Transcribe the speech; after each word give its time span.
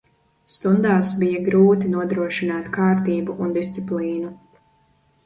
Stundās 0.51 1.11
bija 1.23 1.41
grūti 1.49 1.91
nodrošināt 1.95 2.71
kārtību 2.79 3.37
un 3.47 3.53
disciplīnu. 3.59 4.33